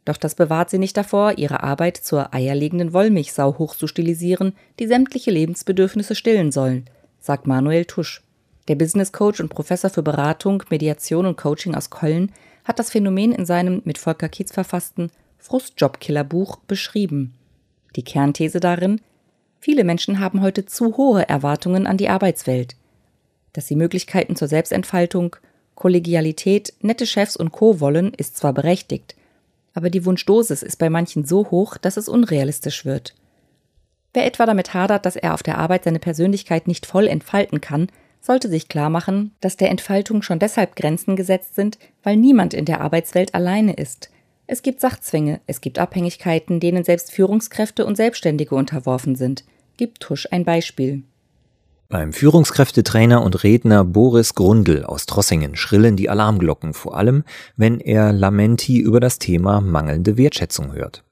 doch 0.04 0.16
das 0.16 0.36
bewahrt 0.36 0.70
sie 0.70 0.78
nicht 0.78 0.96
davor, 0.96 1.36
ihre 1.36 1.64
Arbeit 1.64 1.96
zur 1.96 2.32
eierlegenden 2.32 2.92
Wollmilchsau 2.92 3.58
hochzustilisieren, 3.58 4.54
die 4.78 4.86
sämtliche 4.86 5.32
Lebensbedürfnisse 5.32 6.14
stillen 6.14 6.52
soll, 6.52 6.84
sagt 7.18 7.48
Manuel 7.48 7.86
Tusch. 7.86 8.22
Der 8.68 8.76
Business 8.76 9.10
Coach 9.10 9.40
und 9.40 9.48
Professor 9.48 9.90
für 9.90 10.04
Beratung, 10.04 10.62
Mediation 10.70 11.26
und 11.26 11.36
Coaching 11.36 11.74
aus 11.74 11.90
Köln 11.90 12.30
hat 12.64 12.78
das 12.78 12.90
Phänomen 12.90 13.32
in 13.32 13.46
seinem 13.46 13.82
mit 13.84 13.98
Volker 13.98 14.28
Kietz 14.28 14.52
verfassten 14.52 15.10
Frustjobkiller-Buch 15.38 16.58
beschrieben. 16.68 17.34
Die 17.96 18.04
Kernthese 18.04 18.60
darin: 18.60 19.00
Viele 19.58 19.84
Menschen 19.84 20.18
haben 20.18 20.40
heute 20.40 20.66
zu 20.66 20.96
hohe 20.96 21.28
Erwartungen 21.28 21.86
an 21.86 21.96
die 21.96 22.08
Arbeitswelt. 22.08 22.76
Dass 23.52 23.68
sie 23.68 23.76
Möglichkeiten 23.76 24.36
zur 24.36 24.48
Selbstentfaltung, 24.48 25.36
Kollegialität, 25.74 26.74
nette 26.80 27.06
Chefs 27.06 27.36
und 27.36 27.52
Co. 27.52 27.80
wollen, 27.80 28.12
ist 28.14 28.36
zwar 28.36 28.52
berechtigt, 28.52 29.16
aber 29.74 29.90
die 29.90 30.04
Wunschdosis 30.04 30.62
ist 30.62 30.76
bei 30.76 30.90
manchen 30.90 31.24
so 31.24 31.50
hoch, 31.50 31.76
dass 31.76 31.96
es 31.96 32.08
unrealistisch 32.08 32.84
wird. 32.84 33.14
Wer 34.14 34.26
etwa 34.26 34.44
damit 34.44 34.74
hadert, 34.74 35.06
dass 35.06 35.16
er 35.16 35.32
auf 35.34 35.42
der 35.42 35.58
Arbeit 35.58 35.84
seine 35.84 35.98
Persönlichkeit 35.98 36.68
nicht 36.68 36.84
voll 36.84 37.06
entfalten 37.06 37.60
kann, 37.60 37.88
sollte 38.20 38.48
sich 38.48 38.68
klar 38.68 38.90
machen, 38.90 39.34
dass 39.40 39.56
der 39.56 39.70
Entfaltung 39.70 40.22
schon 40.22 40.38
deshalb 40.38 40.76
Grenzen 40.76 41.16
gesetzt 41.16 41.54
sind, 41.54 41.78
weil 42.02 42.16
niemand 42.16 42.54
in 42.54 42.66
der 42.66 42.80
Arbeitswelt 42.80 43.34
alleine 43.34 43.72
ist. 43.72 44.10
Es 44.46 44.62
gibt 44.62 44.80
Sachzwänge, 44.80 45.40
es 45.46 45.60
gibt 45.60 45.78
Abhängigkeiten, 45.78 46.60
denen 46.60 46.84
selbst 46.84 47.12
Führungskräfte 47.12 47.86
und 47.86 47.96
Selbstständige 47.96 48.54
unterworfen 48.54 49.14
sind. 49.14 49.44
Gibt 49.76 50.00
Tusch 50.00 50.28
ein 50.30 50.44
Beispiel. 50.44 51.04
Beim 51.88 52.12
Führungskräftetrainer 52.12 53.22
und 53.22 53.44
Redner 53.44 53.84
Boris 53.84 54.34
Grundl 54.34 54.84
aus 54.84 55.06
Trossingen 55.06 55.56
schrillen 55.56 55.94
die 55.94 56.08
Alarmglocken, 56.08 56.72
vor 56.72 56.96
allem 56.96 57.22
wenn 57.56 57.80
er 57.80 58.12
Lamenti 58.12 58.78
über 58.78 58.98
das 58.98 59.18
Thema 59.18 59.60
mangelnde 59.60 60.16
Wertschätzung 60.16 60.72
hört. 60.72 61.04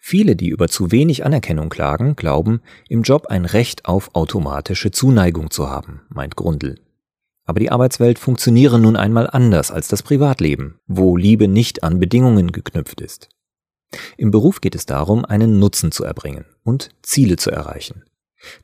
Viele, 0.00 0.34
die 0.34 0.48
über 0.48 0.68
zu 0.68 0.90
wenig 0.90 1.24
Anerkennung 1.24 1.68
klagen, 1.68 2.16
glauben, 2.16 2.60
im 2.88 3.02
Job 3.02 3.26
ein 3.28 3.44
Recht 3.44 3.84
auf 3.84 4.14
automatische 4.14 4.90
Zuneigung 4.90 5.50
zu 5.50 5.70
haben, 5.70 6.02
meint 6.08 6.34
Grundl. 6.34 6.76
Aber 7.46 7.60
die 7.60 7.70
Arbeitswelt 7.70 8.18
funktioniere 8.18 8.78
nun 8.78 8.96
einmal 8.96 9.30
anders 9.30 9.70
als 9.70 9.88
das 9.88 10.02
Privatleben, 10.02 10.80
wo 10.86 11.16
Liebe 11.16 11.48
nicht 11.48 11.84
an 11.84 12.00
Bedingungen 12.00 12.52
geknüpft 12.52 13.00
ist. 13.00 13.28
Im 14.16 14.32
Beruf 14.32 14.60
geht 14.60 14.74
es 14.74 14.84
darum, 14.84 15.24
einen 15.24 15.58
Nutzen 15.58 15.92
zu 15.92 16.04
erbringen 16.04 16.44
und 16.64 16.90
Ziele 17.02 17.36
zu 17.36 17.50
erreichen. 17.50 18.02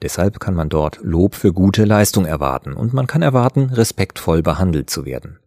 Deshalb 0.03 0.41
kann 0.41 0.55
man 0.55 0.69
dort 0.69 0.99
Lob 1.03 1.35
für 1.35 1.53
gute 1.53 1.85
Leistung 1.85 2.27
erwarten 2.27 2.75
und 2.75 2.93
man 2.93 3.07
kann 3.07 3.23
erwarten, 3.23 3.71
respektvoll 3.71 4.43
behandelt 4.43 4.91
zu 4.91 5.05
werden. 5.05 5.39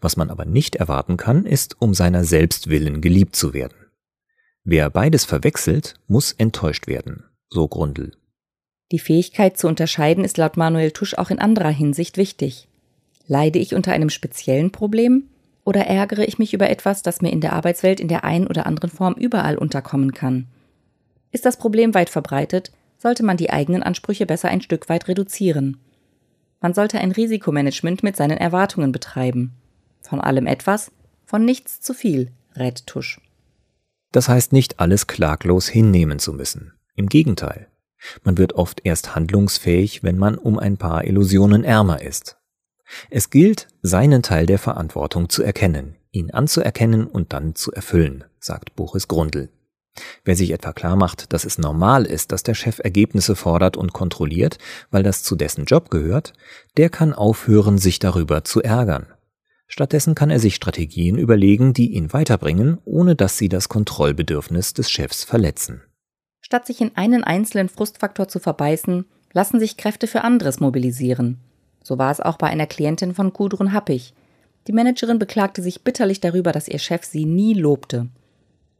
Was 0.00 0.16
man 0.16 0.30
aber 0.30 0.44
nicht 0.44 0.76
erwarten 0.76 1.16
kann, 1.16 1.46
ist, 1.46 1.80
um 1.80 1.94
seiner 1.94 2.24
selbst 2.24 2.68
willen 2.68 3.00
geliebt 3.00 3.34
zu 3.34 3.52
werden. 3.52 3.76
Wer 4.62 4.88
beides 4.90 5.24
verwechselt, 5.24 5.94
muss 6.06 6.32
enttäuscht 6.32 6.86
werden, 6.86 7.24
so 7.48 7.66
Grundl. 7.66 8.12
Die 8.92 8.98
Fähigkeit 8.98 9.58
zu 9.58 9.66
unterscheiden 9.66 10.24
ist 10.24 10.38
laut 10.38 10.56
Manuel 10.56 10.92
Tusch 10.92 11.14
auch 11.14 11.30
in 11.30 11.38
anderer 11.38 11.70
Hinsicht 11.70 12.16
wichtig. 12.16 12.68
Leide 13.26 13.58
ich 13.58 13.74
unter 13.74 13.92
einem 13.92 14.10
speziellen 14.10 14.70
Problem 14.70 15.24
oder 15.64 15.86
ärgere 15.86 16.26
ich 16.26 16.38
mich 16.38 16.52
über 16.52 16.68
etwas, 16.68 17.02
das 17.02 17.22
mir 17.22 17.32
in 17.32 17.40
der 17.40 17.54
Arbeitswelt 17.54 18.00
in 18.00 18.08
der 18.08 18.24
einen 18.24 18.46
oder 18.46 18.66
anderen 18.66 18.90
Form 18.90 19.14
überall 19.14 19.56
unterkommen 19.56 20.12
kann? 20.12 20.46
Ist 21.32 21.46
das 21.46 21.56
Problem 21.56 21.94
weit 21.94 22.10
verbreitet, 22.10 22.70
sollte 22.98 23.24
man 23.24 23.36
die 23.36 23.50
eigenen 23.50 23.82
Ansprüche 23.82 24.26
besser 24.26 24.48
ein 24.48 24.60
Stück 24.60 24.88
weit 24.88 25.08
reduzieren. 25.08 25.78
Man 26.60 26.74
sollte 26.74 26.98
ein 26.98 27.12
Risikomanagement 27.12 28.02
mit 28.02 28.16
seinen 28.16 28.38
Erwartungen 28.38 28.92
betreiben. 28.92 29.52
Von 30.00 30.20
allem 30.20 30.46
etwas, 30.46 30.90
von 31.26 31.44
nichts 31.44 31.80
zu 31.80 31.92
viel, 31.92 32.30
rät 32.56 32.86
Tusch. 32.86 33.20
Das 34.12 34.28
heißt 34.28 34.52
nicht, 34.52 34.80
alles 34.80 35.06
klaglos 35.06 35.68
hinnehmen 35.68 36.18
zu 36.18 36.32
müssen. 36.32 36.72
Im 36.94 37.08
Gegenteil. 37.08 37.68
Man 38.22 38.38
wird 38.38 38.52
oft 38.52 38.80
erst 38.84 39.16
handlungsfähig, 39.16 40.02
wenn 40.02 40.18
man 40.18 40.36
um 40.36 40.58
ein 40.58 40.76
paar 40.76 41.04
Illusionen 41.04 41.64
ärmer 41.64 42.00
ist. 42.00 42.38
Es 43.10 43.30
gilt, 43.30 43.68
seinen 43.82 44.22
Teil 44.22 44.46
der 44.46 44.58
Verantwortung 44.58 45.28
zu 45.28 45.42
erkennen, 45.42 45.96
ihn 46.12 46.30
anzuerkennen 46.30 47.06
und 47.06 47.32
dann 47.32 47.54
zu 47.54 47.72
erfüllen, 47.72 48.24
sagt 48.40 48.76
Boris 48.76 49.08
Grundl. 49.08 49.48
Wer 50.24 50.34
sich 50.34 50.50
etwa 50.50 50.72
klar 50.72 50.96
macht, 50.96 51.32
dass 51.32 51.44
es 51.44 51.58
normal 51.58 52.04
ist, 52.04 52.32
dass 52.32 52.42
der 52.42 52.54
Chef 52.54 52.80
Ergebnisse 52.82 53.36
fordert 53.36 53.76
und 53.76 53.92
kontrolliert, 53.92 54.58
weil 54.90 55.02
das 55.02 55.22
zu 55.22 55.36
dessen 55.36 55.66
Job 55.66 55.90
gehört, 55.90 56.32
der 56.76 56.90
kann 56.90 57.12
aufhören, 57.12 57.78
sich 57.78 57.98
darüber 58.00 58.42
zu 58.44 58.62
ärgern. 58.62 59.06
Stattdessen 59.66 60.14
kann 60.14 60.30
er 60.30 60.40
sich 60.40 60.54
Strategien 60.54 61.16
überlegen, 61.16 61.72
die 61.72 61.92
ihn 61.94 62.12
weiterbringen, 62.12 62.78
ohne 62.84 63.14
dass 63.16 63.38
sie 63.38 63.48
das 63.48 63.68
Kontrollbedürfnis 63.68 64.74
des 64.74 64.90
Chefs 64.90 65.24
verletzen. 65.24 65.82
Statt 66.40 66.66
sich 66.66 66.80
in 66.80 66.94
einen 66.96 67.24
einzelnen 67.24 67.68
Frustfaktor 67.68 68.28
zu 68.28 68.38
verbeißen, 68.38 69.06
lassen 69.32 69.58
sich 69.58 69.76
Kräfte 69.76 70.06
für 70.06 70.22
anderes 70.22 70.60
mobilisieren. 70.60 71.40
So 71.84 71.98
war 71.98 72.10
es 72.10 72.20
auch 72.20 72.38
bei 72.38 72.48
einer 72.48 72.66
Klientin 72.66 73.14
von 73.14 73.32
Gudrun 73.32 73.72
Happig. 73.72 74.14
Die 74.66 74.72
Managerin 74.72 75.18
beklagte 75.18 75.62
sich 75.62 75.84
bitterlich 75.84 76.18
darüber, 76.18 76.50
dass 76.50 76.66
ihr 76.66 76.78
Chef 76.78 77.04
sie 77.04 77.26
nie 77.26 77.52
lobte. 77.52 78.08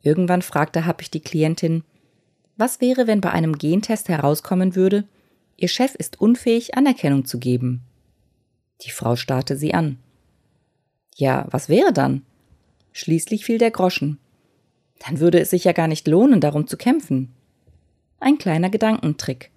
Irgendwann 0.01 0.43
fragte 0.43 0.87
Happig 0.87 1.11
die 1.11 1.21
Klientin, 1.21 1.85
was 2.57 2.81
wäre, 2.81 3.07
wenn 3.07 3.21
bei 3.21 3.31
einem 3.31 3.59
Gentest 3.59 4.09
herauskommen 4.09 4.75
würde, 4.75 5.05
ihr 5.57 5.69
Chef 5.69 5.95
ist 5.95 6.21
unfähig, 6.21 6.77
Anerkennung 6.77 7.27
zu 7.27 7.39
geben? 7.39 7.83
Die 8.83 8.91
Frau 8.91 9.17
starrte 9.17 9.57
sie 9.57 9.75
an. 9.75 9.99
Ja, 11.15 11.47
was 11.51 11.69
wäre 11.69 11.93
dann? 11.93 12.23
Schließlich 12.93 13.45
fiel 13.45 13.59
der 13.59 13.71
Groschen. 13.71 14.19
Dann 15.01 15.21
würde 15.21 15.41
es 15.41 15.51
sich 15.51 15.65
ja 15.65 15.73
gar 15.73 15.89
nicht 15.89 16.09
lohnen, 16.09 16.41
darum 16.41 16.67
zu 16.67 16.77
kämpfen. 16.77 17.35
Ein 18.19 18.39
kleiner 18.39 18.71
Gedankentrick. 18.71 19.51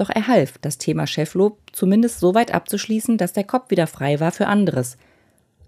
Doch 0.00 0.08
er 0.08 0.28
half, 0.28 0.56
das 0.62 0.78
Thema 0.78 1.06
Cheflob 1.06 1.58
zumindest 1.72 2.20
so 2.20 2.34
weit 2.34 2.54
abzuschließen, 2.54 3.18
dass 3.18 3.34
der 3.34 3.44
Kopf 3.44 3.70
wieder 3.70 3.86
frei 3.86 4.18
war 4.18 4.32
für 4.32 4.46
anderes. 4.46 4.96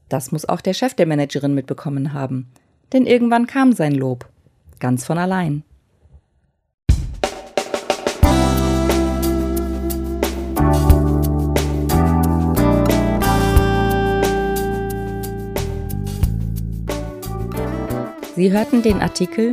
Das 0.09 0.33
muss 0.33 0.49
auch 0.49 0.63
der 0.63 0.73
Chef 0.73 0.95
der 0.95 1.07
Managerin 1.07 1.53
mitbekommen 1.53 2.15
haben. 2.15 2.51
Denn 2.95 3.05
irgendwann 3.05 3.47
kam 3.47 3.75
sein 3.75 3.93
Lob. 3.93 4.27
Ganz 4.81 5.05
von 5.05 5.19
allein. 5.19 5.65
Sie 18.35 18.51
hörten 18.51 18.81
den 18.81 19.03
Artikel 19.03 19.53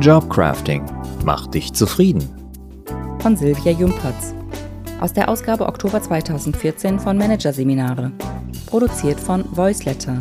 Jobcrafting 0.00 0.84
macht 1.24 1.54
dich 1.54 1.72
zufrieden 1.72 2.35
von 3.26 3.36
Silvia 3.36 3.72
Jumpertz 3.72 4.34
aus 5.00 5.12
der 5.12 5.28
Ausgabe 5.28 5.66
Oktober 5.66 6.00
2014 6.00 7.00
von 7.00 7.18
Managerseminare, 7.18 8.12
produziert 8.66 9.18
von 9.18 9.44
Voiceletter. 9.50 10.16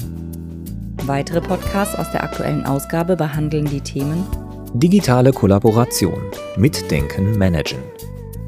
Weitere 1.04 1.40
Podcasts 1.40 1.94
aus 1.94 2.10
der 2.10 2.24
aktuellen 2.24 2.66
Ausgabe 2.66 3.16
behandeln 3.16 3.66
die 3.66 3.82
Themen 3.82 4.26
Digitale 4.74 5.32
Kollaboration, 5.32 6.20
Mitdenken, 6.58 7.38
Managen 7.38 7.78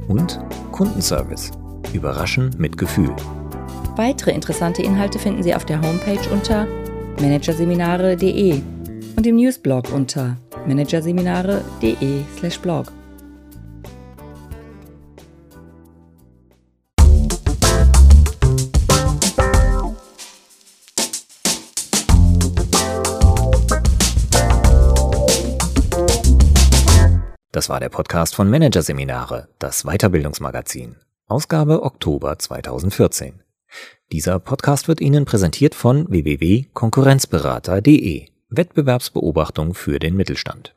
und 0.07 0.39
Kundenservice, 0.71 1.51
Überraschen 1.93 2.49
mit 2.57 2.79
Gefühl. 2.79 3.15
Weitere 3.95 4.31
interessante 4.31 4.81
Inhalte 4.81 5.19
finden 5.19 5.43
Sie 5.43 5.53
auf 5.53 5.65
der 5.65 5.79
Homepage 5.83 6.31
unter 6.31 6.65
managerseminare.de 7.21 8.59
und 9.17 9.27
im 9.27 9.35
Newsblog 9.35 9.91
unter 9.93 10.35
managerseminare.de/blog. 10.65 12.96
Das 27.57 27.69
war 27.69 27.79
der 27.79 27.89
Podcast 27.89 28.35
von 28.35 28.51
Managerseminare, 28.51 29.47
das 29.57 29.81
Weiterbildungsmagazin. 29.81 30.97
Ausgabe 31.25 31.81
Oktober 31.81 32.37
2014. 32.37 33.41
Dieser 34.11 34.37
Podcast 34.37 34.87
wird 34.87 35.01
Ihnen 35.01 35.25
präsentiert 35.25 35.73
von 35.73 36.07
www.konkurrenzberater.de. 36.07 38.27
Wettbewerbsbeobachtung 38.49 39.73
für 39.73 39.97
den 39.97 40.15
Mittelstand. 40.15 40.75